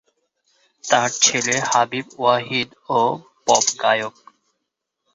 তার 0.83 1.09
ছেলে 1.21 1.55
হাবিব 1.69 2.07
ওয়াহিদ 2.17 2.69
ও 2.91 3.01
পপ 3.45 3.65
গায়ক। 3.81 4.15